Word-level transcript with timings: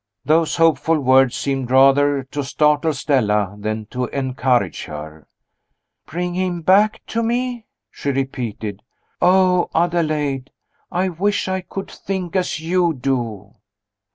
Those 0.25 0.55
hopeful 0.55 0.99
words 0.99 1.35
seemed 1.35 1.69
rather 1.69 2.23
to 2.23 2.43
startle 2.43 2.91
Stella 2.91 3.55
than 3.59 3.85
to 3.91 4.05
encourage 4.07 4.85
her. 4.85 5.27
"Bring 6.07 6.33
him 6.33 6.63
back 6.63 7.05
to 7.05 7.21
me?" 7.21 7.67
she 7.91 8.09
repeated 8.09 8.81
"Oh, 9.21 9.69
Adelaide, 9.75 10.49
I 10.91 11.09
wish 11.09 11.47
I 11.47 11.61
could 11.61 11.91
think 11.91 12.35
as 12.35 12.59
you 12.59 12.93
do!" 12.95 13.53